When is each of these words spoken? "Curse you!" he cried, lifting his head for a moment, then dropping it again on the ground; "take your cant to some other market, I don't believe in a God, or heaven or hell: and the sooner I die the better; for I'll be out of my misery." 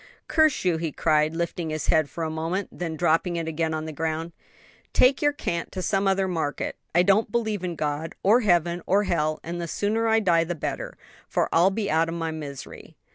"Curse 0.27 0.65
you!" 0.65 0.77
he 0.77 0.91
cried, 0.91 1.35
lifting 1.35 1.69
his 1.69 1.89
head 1.89 2.09
for 2.09 2.23
a 2.23 2.29
moment, 2.31 2.69
then 2.71 2.95
dropping 2.97 3.35
it 3.35 3.47
again 3.47 3.71
on 3.71 3.85
the 3.85 3.91
ground; 3.93 4.31
"take 4.93 5.21
your 5.21 5.31
cant 5.31 5.71
to 5.73 5.83
some 5.83 6.07
other 6.07 6.27
market, 6.27 6.75
I 6.95 7.03
don't 7.03 7.31
believe 7.31 7.63
in 7.63 7.73
a 7.73 7.75
God, 7.75 8.15
or 8.23 8.41
heaven 8.41 8.81
or 8.87 9.03
hell: 9.03 9.39
and 9.43 9.61
the 9.61 9.67
sooner 9.67 10.07
I 10.07 10.19
die 10.19 10.43
the 10.43 10.55
better; 10.55 10.97
for 11.29 11.49
I'll 11.53 11.69
be 11.69 11.91
out 11.91 12.09
of 12.09 12.15
my 12.15 12.31
misery." 12.31 12.97